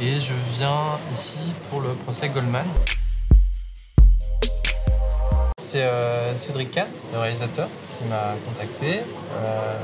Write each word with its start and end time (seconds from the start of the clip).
et 0.00 0.20
je 0.20 0.32
viens 0.56 0.98
ici 1.12 1.38
pour 1.68 1.80
le 1.80 1.90
procès 1.90 2.30
Goldman. 2.30 2.66
C'est 5.58 5.82
euh, 5.82 6.36
Cédric 6.38 6.70
Kahn, 6.70 6.88
le 7.12 7.18
réalisateur, 7.18 7.68
qui 7.98 8.04
m'a 8.04 8.34
contacté. 8.46 9.00
Euh, 9.34 9.74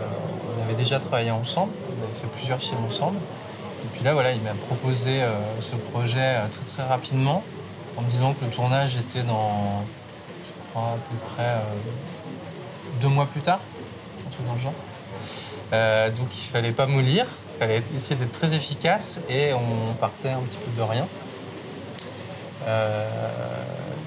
on 0.56 0.62
avait 0.62 0.74
déjà 0.74 0.98
travaillé 0.98 1.30
ensemble, 1.30 1.72
on 1.88 2.04
avait 2.04 2.14
fait 2.14 2.28
plusieurs 2.28 2.60
films 2.60 2.84
ensemble. 2.86 3.18
Et 3.84 3.88
puis 3.92 4.02
là, 4.02 4.14
voilà, 4.14 4.32
il 4.32 4.40
m'a 4.40 4.54
proposé 4.54 5.22
euh, 5.22 5.60
ce 5.60 5.76
projet 5.76 6.36
très 6.50 6.64
très 6.64 6.82
rapidement 6.84 7.42
en 7.96 8.02
me 8.02 8.08
disant 8.08 8.32
que 8.32 8.44
le 8.44 8.50
tournage 8.50 8.96
était 8.96 9.24
dans, 9.24 9.84
je 10.46 10.52
crois, 10.70 10.92
à 10.92 10.96
peu 10.96 11.34
près 11.34 11.60
deux 13.02 13.08
mois 13.08 13.26
plus 13.26 13.42
tard, 13.42 13.60
un 14.26 14.30
truc 14.30 14.46
dans 14.46 14.54
le 14.54 14.58
genre. 14.58 14.74
Donc 15.70 16.28
il 16.36 16.48
fallait 16.50 16.72
pas 16.72 16.86
moulir, 16.86 17.26
il 17.54 17.58
fallait 17.58 17.82
essayer 17.96 18.16
d'être 18.16 18.32
très 18.32 18.54
efficace 18.54 19.20
et 19.28 19.52
on 19.52 19.94
partait 19.94 20.30
un 20.30 20.40
petit 20.40 20.58
peu 20.58 20.70
de 20.76 20.82
rien. 20.82 21.06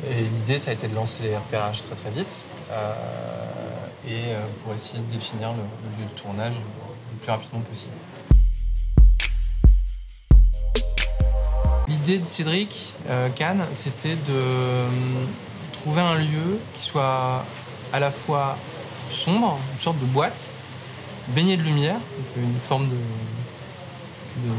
Et 0.10 0.22
l'idée, 0.22 0.60
ça 0.60 0.70
a 0.70 0.74
été 0.74 0.88
de 0.88 0.94
lancer 0.94 1.24
les 1.24 1.36
repérages 1.36 1.82
très 1.82 1.96
très 1.96 2.12
vite 2.12 2.48
euh, 2.72 2.94
et 4.08 4.34
euh, 4.34 4.42
pour 4.64 4.74
essayer 4.74 5.00
de 5.00 5.12
définir 5.12 5.52
le, 5.52 5.58
lieu 5.58 6.08
de 6.08 6.22
tournage 6.22 6.54
le 6.54 7.20
plus 7.20 7.32
rapidement 7.32 7.62
possible. 7.62 7.94
L'idée 11.88 12.20
de 12.20 12.26
Cédric 12.26 12.94
euh, 13.10 13.30
Kahn, 13.30 13.66
c'était 13.74 14.16
de 14.16 14.86
trouver 15.72 16.02
un 16.02 16.16
lieu 16.16 16.60
qui 16.76 16.84
soit 16.84 17.44
à 17.92 18.00
la 18.00 18.12
fois 18.12 18.58
sombre, 19.10 19.58
une 19.74 19.80
sorte 19.80 20.00
de 20.00 20.06
boîte, 20.06 20.52
baigné 21.30 21.58
de 21.58 21.64
lumière, 21.64 21.98
une 22.38 22.60
forme 22.60 22.88
de, 22.88 22.96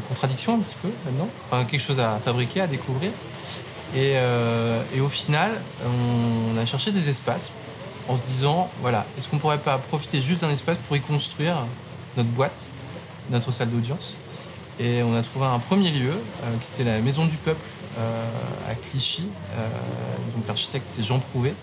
contradiction 0.08 0.54
un 0.54 0.58
petit 0.58 0.74
peu 0.80 0.88
là-dedans, 1.04 1.28
quelque 1.66 1.80
chose 1.80 2.00
à 2.00 2.18
fabriquer, 2.24 2.62
à 2.62 2.66
découvrir, 2.66 3.10
euh, 3.94 4.82
et, 4.94 5.00
au 5.00 5.08
final, 5.08 5.52
on 5.84 6.56
a 6.58 6.66
cherché 6.66 6.90
des 6.90 7.08
espaces 7.08 7.50
en 8.08 8.16
se 8.16 8.22
disant, 8.26 8.68
voilà, 8.80 9.06
est-ce 9.16 9.28
qu'on 9.28 9.38
pourrait 9.38 9.58
pas 9.58 9.78
profiter 9.78 10.20
juste 10.22 10.42
d'un 10.42 10.50
espace 10.50 10.78
pour 10.78 10.96
y 10.96 11.00
construire 11.00 11.56
notre 12.16 12.28
boîte, 12.30 12.68
notre 13.30 13.50
salle 13.50 13.70
d'audience? 13.70 14.14
Et 14.78 15.02
on 15.02 15.14
a 15.16 15.22
trouvé 15.22 15.46
un 15.46 15.58
premier 15.58 15.90
lieu, 15.90 16.12
euh, 16.12 16.56
qui 16.60 16.70
était 16.72 16.84
la 16.84 17.00
Maison 17.00 17.24
du 17.24 17.36
Peuple 17.36 17.60
euh, 17.98 18.24
à 18.70 18.74
Clichy. 18.74 19.28
donc 20.34 20.46
l'architecte 20.46 20.86
c'était 20.88 21.02
Jean 21.02 21.18
Prouvé. 21.18 21.54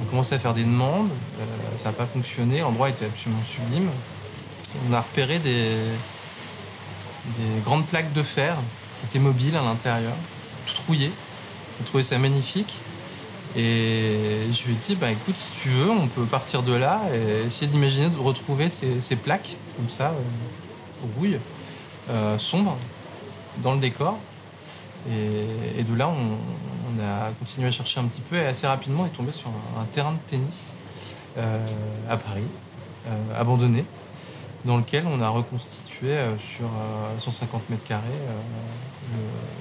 On 0.00 0.04
commençait 0.06 0.34
à 0.34 0.38
faire 0.40 0.54
des 0.54 0.64
demandes, 0.64 1.10
ça 1.76 1.90
n'a 1.90 1.92
pas 1.92 2.06
fonctionné, 2.06 2.60
l'endroit 2.60 2.88
était 2.88 3.04
absolument 3.04 3.44
sublime. 3.44 3.88
On 4.88 4.92
a 4.92 5.00
repéré 5.00 5.38
des, 5.38 5.76
des 7.24 7.60
grandes 7.64 7.86
plaques 7.86 8.12
de 8.12 8.22
fer 8.22 8.56
qui 9.00 9.06
étaient 9.06 9.18
mobiles 9.18 9.56
à 9.56 9.62
l'intérieur, 9.62 10.14
toutes 10.66 10.78
rouillées. 10.86 11.12
J'ai 11.78 11.84
trouvé 11.84 12.02
ça 12.02 12.18
magnifique. 12.18 12.74
Et 13.54 14.46
je 14.50 14.64
lui 14.64 14.72
ai 14.72 14.76
dit, 14.76 14.96
bah 14.96 15.10
écoute, 15.10 15.36
si 15.36 15.52
tu 15.52 15.68
veux, 15.68 15.90
on 15.90 16.06
peut 16.06 16.24
partir 16.24 16.62
de 16.62 16.72
là 16.72 17.02
et 17.12 17.46
essayer 17.46 17.66
d'imaginer 17.66 18.08
de 18.08 18.18
retrouver 18.18 18.70
ces, 18.70 19.16
plaques, 19.16 19.56
comme 19.76 19.90
ça, 19.90 20.08
euh, 20.08 21.06
rouille, 21.16 21.38
euh, 22.10 22.38
sombres, 22.38 22.78
dans 23.58 23.74
le 23.74 23.80
décor. 23.80 24.18
Et, 25.10 25.82
de 25.82 25.94
là, 25.94 26.08
on, 26.08 26.38
a 27.02 27.30
continué 27.38 27.68
à 27.68 27.70
chercher 27.70 28.00
un 28.00 28.04
petit 28.04 28.20
peu 28.20 28.36
et 28.36 28.46
assez 28.46 28.66
rapidement, 28.66 29.02
on 29.02 29.06
est 29.06 29.10
tombé 29.10 29.32
sur 29.32 29.48
un, 29.48 29.84
terrain 29.86 30.12
de 30.12 30.18
tennis 30.26 30.74
euh, 31.36 31.66
à 32.08 32.16
Paris, 32.16 32.44
abandonné, 33.34 33.84
dans 34.64 34.76
lequel 34.76 35.06
on 35.06 35.20
a 35.20 35.28
reconstitué 35.28 36.16
sur 36.38 36.68
150 37.18 37.70
mètres 37.70 37.84
carrés 37.84 38.02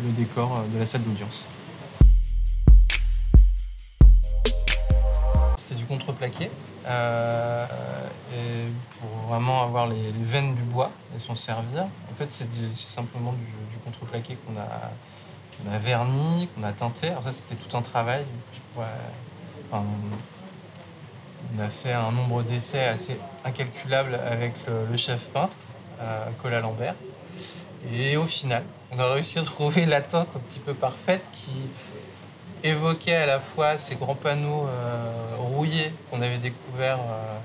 le 0.03 0.12
décor 0.12 0.63
de 0.72 0.78
la 0.78 0.85
salle 0.85 1.03
d'audience. 1.03 1.45
c'est 5.72 5.78
du 5.78 5.85
contreplaqué. 5.85 6.51
Euh, 6.85 7.66
pour 9.00 9.09
vraiment 9.29 9.63
avoir 9.63 9.88
les, 9.88 10.11
veines 10.11 10.56
du 10.56 10.63
bois 10.63 10.91
et 11.16 11.19
s'en 11.19 11.35
servir, 11.35 11.84
en 11.84 12.16
fait, 12.16 12.31
c'est 12.31 12.47
simplement 12.75 13.34
du, 13.34 13.78
contreplaqué 13.85 14.38
qu'on 14.45 14.59
a, 14.59 15.78
verni, 15.79 16.47
qu'on 16.53 16.63
a 16.63 16.72
teinté. 16.72 17.09
Alors 17.09 17.23
ça, 17.23 17.31
c'était 17.31 17.56
tout 17.56 17.75
un 17.75 17.81
travail. 17.81 18.25
On 21.56 21.59
a 21.59 21.69
fait 21.69 21.94
un 21.94 22.12
nombre 22.12 22.44
d'essais 22.44 22.85
assez 22.85 23.18
incalculable 23.44 24.16
avec 24.16 24.53
le, 24.68 24.97
chef 24.97 25.29
peintre, 25.29 25.57
euh, 26.00 26.25
Cola 26.41 26.62
Lambert. 26.62 26.96
Et 27.94 28.16
au 28.18 28.25
final, 28.25 28.63
on 28.91 29.00
a 29.00 29.13
réussi 29.13 29.40
à 29.40 29.44
trouver 29.44 29.85
la 29.85 30.02
teinte 30.02 30.35
un 30.35 30.40
petit 30.40 30.59
peu 30.59 30.74
parfaite 30.74 31.28
qui 31.34 31.52
évoquait 32.63 33.16
à 33.16 33.25
la 33.25 33.40
fois 33.40 33.78
ces 33.78 33.96
grands 33.96 34.16
panneaux 34.16 34.68
euh, 34.68 35.35
rouillés 35.38 35.91
qu'on 36.09 36.22
avait 36.22 36.38
découverts 36.38 37.00
euh, 37.00 37.38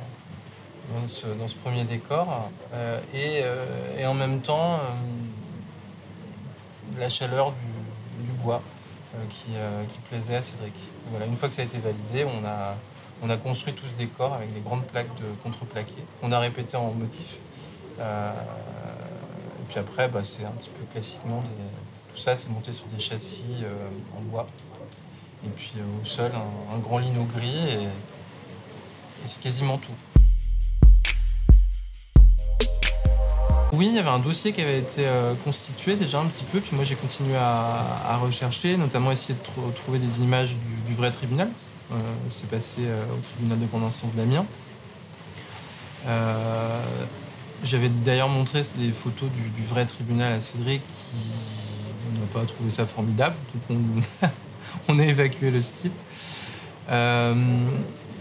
dans 0.95 1.07
ce, 1.07 1.27
dans, 1.27 1.49
ce, 1.49 1.55
premier 1.57 1.85
décor 1.85 2.51
et, 3.13 3.43
et, 3.99 4.07
en 4.07 4.15
même 4.15 4.41
temps 4.41 4.79
la 6.97 7.09
chaleur 7.09 7.51
du, 7.51 8.27
du 8.27 8.33
bois 8.33 8.63
qui, 9.31 9.47
qui, 9.91 9.99
plaisait 10.09 10.37
à 10.37 10.43
Cédric. 10.43 10.75
Voilà, 11.11 11.27
une 11.27 11.37
fois 11.37 11.49
que 11.49 11.55
ça 11.55 11.63
a 11.63 11.65
été 11.65 11.79
validé, 11.79 12.25
on 12.25 12.47
a, 12.47 12.77
on 13.23 13.31
a 13.31 13.37
construit 13.37 13.73
tout 13.73 13.87
ce 13.87 13.95
décor 13.95 14.35
avec 14.35 14.53
des 14.53 14.61
grandes 14.61 14.85
plaques 14.85 15.15
de 15.17 15.27
contreplaqué. 15.43 15.95
On 16.23 16.33
a 16.33 16.39
répété 16.39 16.77
en 16.77 16.93
motif. 16.93 17.39
et 17.99 18.03
puis 19.69 19.79
après, 19.79 20.09
bah, 20.09 20.23
c'est 20.25 20.45
un 20.45 20.51
petit 20.51 20.71
peu 20.71 20.85
classiquement, 20.93 21.43
tout 22.15 22.21
ça, 22.21 22.37
c'est 22.37 22.49
monté 22.49 22.73
sur 22.73 22.87
des 22.87 22.99
châssis 22.99 23.65
en 24.17 24.21
bois. 24.23 24.47
Et 25.47 25.49
puis 25.51 25.73
euh, 25.79 26.03
au 26.03 26.05
sol, 26.05 26.33
un, 26.35 26.79
grand 26.79 26.99
lino 26.99 27.25
gris 27.37 27.71
et, 27.71 27.89
c'est 29.25 29.41
quasiment 29.41 29.79
tout. 29.79 29.93
Oui, 33.73 33.89
il 33.89 33.95
y 33.95 33.99
avait 33.99 34.09
un 34.09 34.21
dossier 34.21 34.53
qui 34.53 34.63
avait 34.63 34.79
été 34.79 35.07
euh, 35.07 35.35
constitué 35.45 35.97
déjà 35.97 36.21
un 36.21 36.27
petit 36.27 36.45
peu, 36.45 36.61
puis 36.61 36.75
moi 36.77 36.85
j'ai 36.85 36.95
continué 36.95 37.37
à, 37.37 38.19
rechercher, 38.21 38.77
notamment 38.77 39.11
essayer 39.11 39.35
de 39.35 39.73
trouver 39.73 39.99
des 39.99 40.23
images 40.23 40.57
du, 40.87 40.95
vrai 40.95 41.11
tribunal. 41.11 41.51
Euh, 41.93 41.95
c'est 42.29 42.49
passé 42.49 42.81
au 43.13 43.21
tribunal 43.21 43.61
de 43.61 43.67
grande 43.67 43.85
instance 43.85 44.13
d'Amiens. 44.15 44.47
J'avais 47.65 47.89
d'ailleurs 47.89 48.29
montré 48.29 48.63
les 48.79 48.93
photos 48.93 49.31
du, 49.31 49.65
vrai 49.65 49.87
tribunal 49.87 50.33
à 50.33 50.41
Cédric 50.41 50.83
qui 50.87 52.21
n'a 52.21 52.27
pas 52.33 52.45
trouvé 52.45 52.71
ça 52.71 52.87
formidable. 52.87 53.37
Donc 53.69 53.81
on 54.89 54.99
a 54.99 55.05
évacué 55.05 55.51
le 55.51 55.61
style. 55.61 55.93
Euh, 56.91 57.35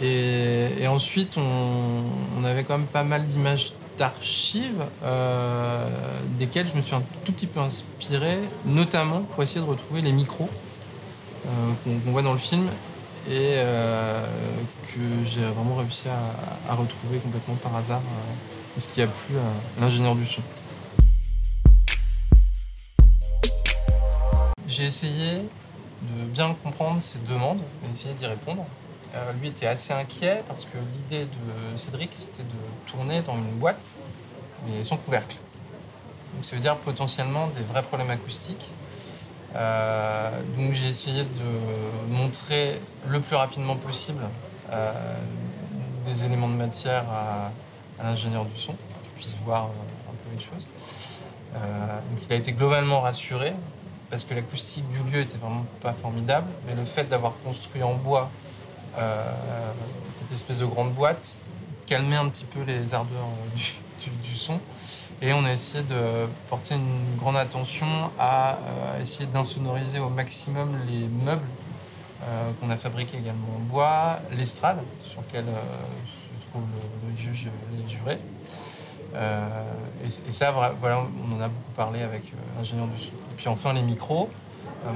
et, 0.02 0.88
ensuite, 0.88 1.38
on, 1.38 2.44
avait 2.44 2.64
quand 2.64 2.78
même 2.78 2.88
pas 2.88 3.04
mal 3.04 3.26
d'images 3.26 3.74
d'archives, 3.98 4.84
euh, 5.04 5.88
desquelles 6.38 6.68
je 6.68 6.76
me 6.76 6.82
suis 6.82 6.96
un 6.96 7.04
tout 7.24 7.32
petit 7.32 7.48
peu 7.48 7.60
inspiré, 7.60 8.38
notamment 8.66 9.22
pour 9.22 9.42
essayer 9.42 9.62
de 9.62 9.66
retrouver 9.66 10.02
les 10.02 10.12
micros 10.12 10.50
euh, 11.46 11.50
qu'on 11.84 12.12
voit 12.12 12.22
dans 12.22 12.34
le 12.34 12.40
film 12.40 12.68
et 13.30 13.58
que 14.94 15.26
j'ai 15.26 15.42
vraiment 15.42 15.78
réussi 15.78 16.08
à, 16.10 16.74
retrouver 16.74 17.20
complètement 17.20 17.56
par 17.56 17.76
hasard, 17.76 18.02
ce 18.78 18.88
qui 18.88 19.02
a 19.02 19.08
plu 19.08 19.36
à 19.38 19.82
l'ingénieur 19.82 20.16
du 20.16 20.26
son. 20.26 20.42
J'ai 24.68 24.86
essayé 24.86 25.38
de 26.02 26.26
bien 26.26 26.56
comprendre 26.64 27.02
ses 27.02 27.20
demandes 27.20 27.62
et 27.84 27.92
essayer 27.92 28.14
d'y 28.14 28.26
répondre. 28.26 28.66
Euh, 29.14 29.32
lui 29.40 29.48
était 29.48 29.68
assez 29.68 29.94
inquiet 29.94 30.44
parce 30.48 30.66
que 30.66 30.78
l'idée 30.94 31.26
de 31.26 31.78
Cédric, 31.78 32.12
c'était 32.14 32.44
de 32.44 32.92
tourner 32.92 33.22
dans 33.22 33.36
une 33.36 33.58
boîte, 33.58 33.98
mais 34.68 34.84
sans 34.84 34.98
couvercle. 34.98 35.38
Donc 36.36 36.46
ça 36.46 36.56
veut 36.56 36.62
dire 36.62 36.76
potentiellement 36.78 37.48
des 37.48 37.64
vrais 37.64 37.84
problèmes 37.84 38.10
acoustiques. 38.10 38.70
Euh, 39.56 40.30
donc 40.58 40.74
j'ai 40.74 40.88
essayé 40.88 41.24
de 41.24 42.14
montrer 42.14 42.82
le 43.08 43.22
plus 43.22 43.36
rapidement 43.36 43.76
possible 43.76 44.24
euh, 44.72 44.92
des 46.06 46.26
éléments 46.26 46.50
de 46.50 46.56
matière 46.56 47.06
à, 47.10 47.52
l'ingénieur 48.04 48.44
du 48.46 48.60
son, 48.60 48.74
pour 48.74 49.02
qu'il 49.04 49.12
puisse 49.12 49.38
voir 49.46 49.64
un 49.64 50.12
peu 50.12 50.36
les 50.36 50.44
choses. 50.44 50.68
il 52.28 52.34
a 52.34 52.36
été 52.36 52.52
globalement 52.52 53.00
rassuré 53.00 53.54
parce 54.10 54.24
que 54.24 54.34
l'acoustique 54.34 54.86
du 54.90 55.12
lieu 55.12 55.22
était 55.22 55.38
vraiment 55.38 55.66
pas 55.82 55.94
formidable, 55.94 56.48
mais 56.68 56.76
le 56.76 56.86
fait 56.86 57.06
d'avoir 57.06 57.34
construit 57.44 57.84
en 57.84 57.94
bois 57.94 58.30
euh, 58.98 59.32
cette 60.14 60.32
espèce 60.32 60.60
de 60.60 60.66
grande 60.66 60.94
boîte 60.94 61.38
calmait 61.86 62.16
un 62.16 62.30
petit 62.30 62.46
peu 62.46 62.62
les 62.62 62.94
ardeurs 62.94 63.26
euh, 63.26 64.10
du, 64.24 64.36
son. 64.36 64.60
Et 65.22 65.32
on 65.32 65.46
a 65.46 65.52
essayé 65.52 65.84
de 65.84 66.28
porter 66.50 66.76
une 66.76 67.16
grande 67.18 67.38
attention 67.38 67.88
à 68.20 68.58
euh, 68.58 69.02
essayer 69.02 69.26
d'insonoriser 69.26 70.00
au 70.00 70.10
maximum 70.10 70.78
les 70.88 71.08
meubles 71.08 71.48
qu'on 72.60 72.72
a 72.72 72.78
fabriqués 72.78 73.20
également 73.20 73.50
en 73.56 73.60
bois, 73.60 74.20
l'estrade 74.36 74.80
sur 75.00 75.22
laquelle 75.22 75.46
se 75.46 76.50
trouve 76.50 76.64
le, 77.08 77.16
juge 77.16 77.46
et 77.46 77.84
les 77.84 77.88
jurés. 77.88 78.18
et, 80.04 80.32
ça, 80.32 80.52
voilà, 80.52 81.04
on 81.24 81.36
en 81.36 81.40
a 81.40 81.50
beaucoup 81.50 81.72
parlé 81.76 82.02
avec 82.02 82.24
l'ingénieur 82.58 82.88
du 82.88 82.98
son. 82.98 83.12
Et 83.12 83.36
puis 83.38 83.48
enfin, 83.48 83.74
les 83.74 83.84
micros. 83.84 84.32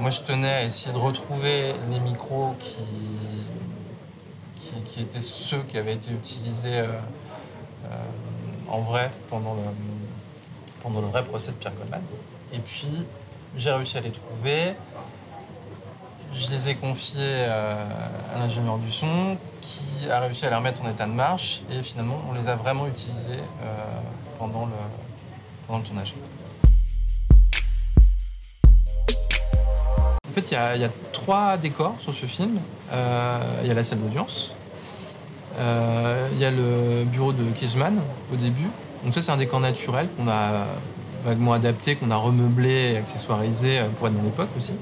moi, 0.00 0.10
je 0.10 0.22
tenais 0.22 0.50
à 0.50 0.64
essayer 0.64 0.92
de 0.92 0.98
retrouver 0.98 1.72
les 1.92 2.00
micros 2.00 2.56
qui, 2.58 2.82
qui, 4.86 5.00
étaient 5.00 5.20
ceux 5.20 5.62
qui 5.68 5.78
avaient 5.78 5.94
été 5.94 6.10
utilisés 6.10 6.82
en 8.68 8.80
vrai 8.80 9.12
pendant 9.28 9.54
le, 9.54 9.62
pendant 10.82 11.00
le 11.00 11.06
vrai 11.06 11.24
procès 11.24 11.50
de 11.50 11.56
Pierre 11.56 11.74
Goldman. 11.74 12.02
Et 12.52 12.58
puis, 12.58 13.06
j'ai 13.56 13.70
réussi 13.70 13.98
à 13.98 14.00
les 14.00 14.10
trouver. 14.10 14.74
Je 16.32 16.50
les 16.50 16.68
ai 16.68 16.74
confiés 16.76 17.18
euh, 17.20 17.84
à 18.34 18.38
l'ingénieur 18.38 18.78
du 18.78 18.90
son 18.90 19.36
qui 19.60 20.08
a 20.08 20.20
réussi 20.20 20.46
à 20.46 20.50
les 20.50 20.56
remettre 20.56 20.82
en 20.82 20.88
état 20.88 21.06
de 21.06 21.12
marche 21.12 21.60
et 21.70 21.82
finalement 21.82 22.22
on 22.30 22.34
les 22.34 22.46
a 22.46 22.54
vraiment 22.54 22.86
utilisés 22.86 23.30
euh, 23.62 24.00
pendant, 24.38 24.66
le, 24.66 25.82
tournage. 25.82 26.14
En 30.28 30.32
fait, 30.32 30.52
il 30.52 30.80
y, 30.80 30.84
a 30.84 30.90
trois 31.12 31.56
décors 31.56 31.96
sur 31.98 32.14
ce 32.14 32.26
film. 32.26 32.60
Euh, 32.92 33.60
il 33.62 33.66
y 33.68 33.70
a 33.72 33.74
la 33.74 33.82
salle 33.82 33.98
d'audience, 33.98 34.52
il 35.58 36.38
y 36.38 36.44
a 36.44 36.50
le 36.52 37.04
bureau 37.04 37.32
de 37.32 37.42
Kijman 37.50 38.00
au 38.32 38.36
début. 38.36 38.70
Donc 39.04 39.14
ça, 39.14 39.22
c'est 39.22 39.32
un 39.32 39.36
décor 39.36 39.60
naturel 39.60 40.08
qu'on 40.16 40.28
a 40.28 40.66
vaguement 41.24 41.52
adapté, 41.52 41.96
qu'on 41.96 42.10
a 42.10 42.16
remeublé 42.16 42.96
accessoirisé 42.96 43.78
euh, 43.78 43.88
pour 43.88 44.08
être 44.08 44.16
dans 44.16 44.22
l'époque 44.22 44.48
aussi. 44.56 44.72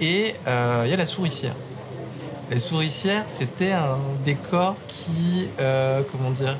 Et 0.00 0.34
euh, 0.46 0.82
il 0.84 0.90
y 0.90 0.94
a 0.94 0.96
la 0.96 1.06
souricière. 1.06 1.54
La 2.50 2.58
souricière, 2.58 3.24
c'était 3.26 3.72
un 3.72 3.98
décor 4.24 4.76
qui, 4.86 5.48
euh, 5.60 6.02
comment 6.12 6.30
dire, 6.30 6.58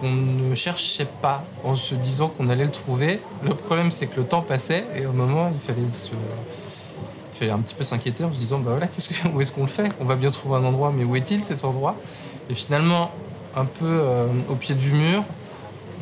qu'on 0.00 0.10
ne 0.10 0.54
cherchait 0.54 1.08
pas 1.20 1.44
en 1.64 1.74
se 1.74 1.94
disant 1.94 2.28
qu'on 2.28 2.48
allait 2.48 2.64
le 2.64 2.70
trouver. 2.70 3.20
Le 3.42 3.54
problème, 3.54 3.90
c'est 3.90 4.06
que 4.06 4.20
le 4.20 4.26
temps 4.26 4.42
passait 4.42 4.84
et 4.96 5.06
au 5.06 5.12
moment, 5.12 5.50
il 5.52 5.60
fallait 5.60 5.90
se, 5.90 6.10
il 6.10 7.38
fallait 7.38 7.50
un 7.50 7.58
petit 7.58 7.74
peu 7.74 7.84
s'inquiéter 7.84 8.24
en 8.24 8.32
se 8.32 8.38
disant, 8.38 8.58
bah 8.58 8.72
voilà, 8.72 8.86
où 9.34 9.40
est-ce 9.40 9.50
qu'on 9.52 9.62
le 9.62 9.68
fait? 9.68 9.88
On 10.00 10.04
va 10.04 10.16
bien 10.16 10.30
trouver 10.30 10.56
un 10.56 10.64
endroit, 10.64 10.92
mais 10.94 11.04
où 11.04 11.16
est-il 11.16 11.42
cet 11.42 11.64
endroit? 11.64 11.96
Et 12.48 12.54
finalement, 12.54 13.10
un 13.56 13.64
peu 13.64 14.02
au 14.48 14.54
pied 14.54 14.74
du 14.74 14.92
mur, 14.92 15.24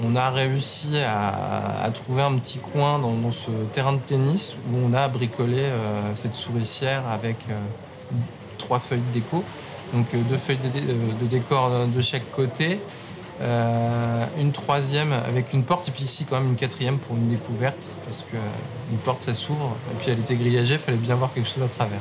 on 0.05 0.15
a 0.15 0.31
réussi 0.31 0.99
à, 1.05 1.91
trouver 1.93 2.23
un 2.23 2.37
petit 2.37 2.59
coin 2.59 2.99
dans, 2.99 3.33
ce 3.33 3.51
terrain 3.73 3.95
de 3.95 3.99
tennis 3.99 4.57
où 4.71 4.77
on 4.77 4.95
a 4.95 5.09
bricolé 5.09 5.59
euh, 5.59 6.15
cette 6.15 6.35
souricière 6.35 7.03
avec 7.09 7.37
euh, 7.51 7.59
trois 8.59 8.79
feuilles 8.79 9.03
de 9.09 9.15
déco. 9.15 9.43
Donc 9.93 10.07
euh, 10.15 10.21
deux 10.29 10.37
feuilles 10.37 10.59
de, 10.59 11.27
décor 11.27 11.71
de 11.87 12.01
chaque 12.01 12.31
côté, 12.31 12.81
une 13.41 14.53
troisième 14.53 15.13
avec 15.13 15.53
une 15.53 15.63
porte 15.63 15.89
et 15.89 15.93
puis 15.93 16.05
ici 16.05 16.27
quand 16.29 16.41
même 16.41 16.51
une 16.51 16.57
quatrième 16.57 16.99
pour 16.99 17.17
une 17.17 17.29
découverte 17.29 17.95
parce 18.05 18.25
qu'une 18.29 18.99
porte 19.05 19.23
ça 19.23 19.33
s'ouvre 19.33 19.77
et 19.93 19.95
puis 20.01 20.11
elle 20.11 20.19
était 20.19 20.35
grillagée, 20.35 20.75
il 20.75 20.81
fallait 20.81 20.99
bien 20.99 21.15
voir 21.15 21.33
quelque 21.33 21.49
chose 21.49 21.63
à 21.63 21.69
travers. 21.69 22.01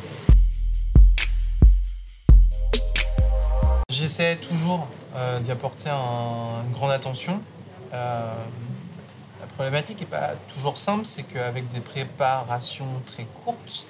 Toujours 4.42 4.88
d'y 5.42 5.52
apporter 5.52 5.90
une 5.90 6.72
grande 6.74 6.92
attention 6.92 7.42
euh, 7.94 8.34
la 9.40 9.48
problématique 9.48 10.00
n'est 10.00 10.06
pas 10.06 10.32
toujours 10.54 10.78
simple, 10.78 11.06
c'est 11.06 11.24
qu'avec 11.24 11.68
des 11.70 11.80
préparations 11.80 13.02
très 13.06 13.26
courtes, 13.44 13.86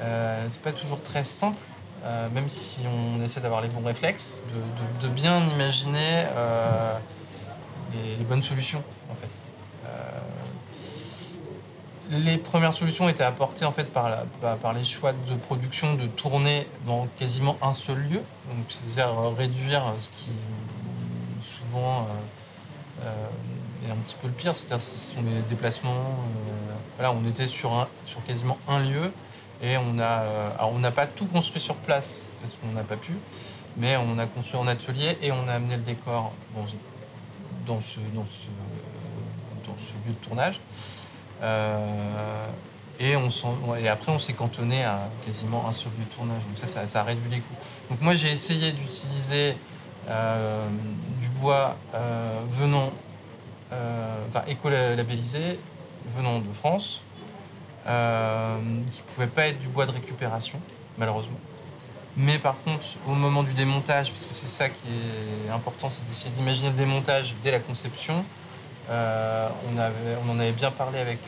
euh, 0.00 0.46
c'est 0.50 0.62
pas 0.62 0.72
toujours 0.72 1.00
très 1.00 1.24
simple, 1.24 1.58
euh, 2.04 2.28
même 2.30 2.48
si 2.48 2.80
on 2.86 3.22
essaie 3.22 3.40
d'avoir 3.40 3.60
les 3.60 3.68
bons 3.68 3.84
réflexes, 3.84 4.40
de, 5.00 5.08
bien 5.08 5.46
imaginer 5.46 6.26
euh, 6.36 6.96
les, 7.92 8.24
bonnes 8.24 8.42
solutions 8.42 8.82
en 9.10 9.14
fait. 9.14 9.42
Les 12.12 12.38
premières 12.38 12.74
solutions 12.74 13.08
étaient 13.08 13.24
apportées 13.24 13.64
en 13.64 13.72
fait 13.72 13.92
par, 13.92 14.24
les 14.74 14.84
choix 14.84 15.12
de 15.12 15.34
production 15.34 15.94
de 15.94 16.06
tourner 16.06 16.66
dans 16.86 17.08
quasiment 17.18 17.56
un 17.62 17.72
seul 17.72 17.98
lieu, 17.98 18.22
donc 18.48 18.66
c'est-à-dire 18.68 19.14
réduire 19.36 19.82
ce 19.98 20.08
qui 20.08 20.30
souvent 21.42 22.06
et 23.86 23.90
un 23.90 23.96
petit 23.96 24.14
peu 24.20 24.28
le 24.28 24.32
pire, 24.32 24.54
c'est-à-dire 24.54 24.80
ce 24.80 25.12
sont 25.14 25.22
les 25.22 25.42
déplacements. 25.48 26.16
Euh, 27.00 27.10
on 27.12 27.26
était 27.28 27.46
sur, 27.46 27.88
quasiment 28.26 28.58
un 28.68 28.80
lieu 28.80 29.12
et 29.60 29.76
on 29.76 29.98
euh, 29.98 30.78
n'a 30.78 30.90
pas 30.90 31.06
tout 31.06 31.26
construit 31.26 31.60
sur 31.60 31.74
place 31.74 32.26
parce 32.40 32.54
qu'on 32.54 32.72
n'a 32.72 32.84
pas 32.84 32.96
pu, 32.96 33.12
mais 33.76 33.96
on 33.96 34.18
a 34.18 34.26
construit 34.26 34.58
en 34.60 34.68
atelier 34.68 35.18
et 35.20 35.32
on 35.32 35.48
a 35.48 35.54
amené 35.54 35.76
le 35.76 35.82
décor 35.82 36.32
dans 37.66 37.80
ce 37.80 37.98
lieu 37.98 38.22
de 40.08 40.24
tournage. 40.24 40.60
Euh, 41.42 42.46
et, 43.00 43.14
après, 43.88 44.12
on 44.12 44.18
s'est 44.18 44.32
cantonné 44.32 44.84
à 44.84 45.08
quasiment 45.26 45.66
un 45.68 45.72
seul 45.72 45.92
lieu 45.98 46.04
de 46.04 46.14
tournage. 46.14 46.42
Donc 46.42 46.68
ça, 46.68 46.86
ça, 46.86 47.00
a 47.00 47.02
réduit 47.02 47.30
les 47.30 47.40
coûts. 47.40 47.54
Donc 47.90 48.00
moi, 48.00 48.14
j'ai 48.14 48.30
essayé 48.30 48.72
d'utiliser 48.72 49.56
du 50.06 51.28
bois 51.40 51.76
venant 52.50 52.92
euh, 53.72 54.26
enfin 54.28 54.42
éco-labellisé 54.48 55.58
venant 56.16 56.40
de 56.40 56.52
France, 56.52 57.00
euh, 57.86 58.58
qui 58.90 59.00
ne 59.00 59.06
pouvait 59.14 59.26
pas 59.28 59.46
être 59.46 59.60
du 59.60 59.68
bois 59.68 59.86
de 59.86 59.92
récupération, 59.92 60.60
malheureusement. 60.98 61.38
Mais 62.16 62.38
par 62.38 62.56
contre, 62.64 62.86
au 63.06 63.14
moment 63.14 63.42
du 63.42 63.52
démontage, 63.54 64.10
parce 64.10 64.26
que 64.26 64.34
c'est 64.34 64.48
ça 64.48 64.68
qui 64.68 64.88
est 65.46 65.50
important, 65.50 65.88
c'est 65.88 66.04
d'essayer 66.04 66.30
d'imaginer 66.30 66.68
le 66.68 66.76
démontage 66.76 67.34
dès 67.42 67.50
la 67.50 67.60
conception, 67.60 68.24
euh, 68.90 69.48
on, 69.72 70.30
en 70.30 70.38
avait 70.38 70.52
bien 70.52 70.70
parlé 70.70 70.98
avec 70.98 71.18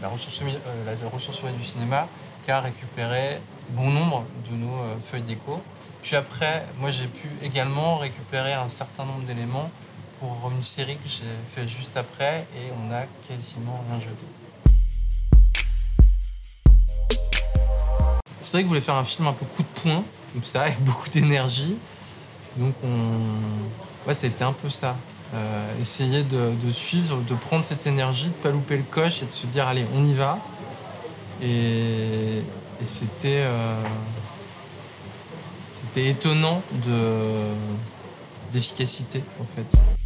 la 0.00 0.08
ressourcerie 0.08 0.58
la 0.84 1.52
du 1.52 1.64
cinéma, 1.64 2.08
qui 2.44 2.50
a 2.50 2.60
récupéré 2.60 3.40
bon 3.70 3.90
nombre 3.90 4.24
de 4.50 4.56
nos 4.56 5.00
feuilles 5.02 5.22
d'écho. 5.22 5.60
Puis 6.02 6.14
après, 6.14 6.64
moi 6.78 6.90
j'ai 6.90 7.08
pu 7.08 7.28
également 7.42 7.96
récupérer 7.96 8.52
un 8.52 8.68
certain 8.68 9.04
nombre 9.04 9.24
d'éléments 9.24 9.70
pour 10.20 10.50
une 10.54 10.62
série 10.62 10.96
que 10.96 11.08
j'ai 11.08 11.24
fait 11.52 11.66
juste 11.66 11.96
après 11.96 12.46
et 12.56 12.72
on 12.80 12.86
n'a 12.86 13.06
quasiment 13.28 13.82
rien 13.88 13.98
jeté. 13.98 14.24
C'est 18.40 18.52
vrai 18.52 18.62
que 18.62 18.66
je 18.66 18.68
voulais 18.68 18.80
faire 18.80 18.94
un 18.94 19.04
film 19.04 19.26
un 19.26 19.32
peu 19.32 19.44
coup 19.44 19.64
de 19.64 19.80
poing, 19.80 20.04
comme 20.32 20.44
ça, 20.44 20.62
avec 20.62 20.80
beaucoup 20.80 21.08
d'énergie. 21.08 21.76
Donc 22.56 22.74
on... 22.84 24.08
ouais, 24.08 24.14
c'était 24.14 24.44
un 24.44 24.52
peu 24.52 24.70
ça. 24.70 24.96
Euh, 25.34 25.80
essayer 25.80 26.22
de, 26.22 26.70
suivre, 26.70 27.20
de 27.26 27.34
prendre 27.34 27.64
cette 27.64 27.86
énergie, 27.86 28.26
de 28.26 28.30
pas 28.30 28.50
louper 28.50 28.76
le 28.76 28.84
coche 28.84 29.22
et 29.22 29.26
de 29.26 29.32
se 29.32 29.46
dire 29.46 29.66
allez, 29.66 29.84
on 29.94 30.04
y 30.04 30.14
va. 30.14 30.38
Et, 31.42 32.42
c'était, 32.82 33.42
euh, 33.42 33.82
c'était 35.70 36.10
étonnant 36.10 36.62
de, 36.86 37.50
d'efficacité 38.52 39.22
en 39.40 39.46
fait. 39.56 40.05